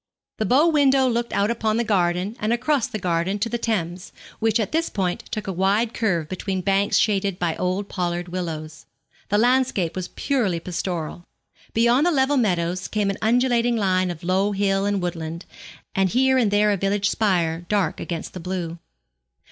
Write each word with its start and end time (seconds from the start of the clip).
The 0.39 0.47
bow 0.47 0.67
window 0.67 1.07
looked 1.07 1.31
out 1.31 1.51
upon 1.51 1.77
the 1.77 1.83
garden 1.83 2.35
and 2.39 2.51
across 2.51 2.87
the 2.87 2.97
garden 2.97 3.37
to 3.37 3.49
the 3.49 3.59
Thames, 3.59 4.11
which 4.39 4.59
at 4.59 4.71
this 4.71 4.89
point 4.89 5.25
took 5.29 5.45
a 5.45 5.53
wide 5.53 5.93
curve 5.93 6.27
between 6.27 6.61
banks 6.61 6.97
shaded 6.97 7.37
by 7.37 7.55
old 7.57 7.87
pollard 7.87 8.27
willows. 8.27 8.87
The 9.29 9.37
landscape 9.37 9.95
was 9.95 10.07
purely 10.07 10.59
pastoral. 10.59 11.23
Beyond 11.75 12.07
the 12.07 12.11
level 12.11 12.37
meadows 12.37 12.87
came 12.87 13.11
an 13.11 13.19
undulating 13.21 13.75
line 13.77 14.09
of 14.09 14.23
low 14.23 14.53
hill 14.53 14.87
and 14.87 15.03
woodland, 15.03 15.45
with 15.95 16.13
here 16.13 16.35
and 16.39 16.49
there 16.49 16.71
a 16.71 16.77
village 16.77 17.11
spire 17.11 17.61
dark 17.69 17.99
against 17.99 18.33
the 18.33 18.39
blue. 18.39 18.79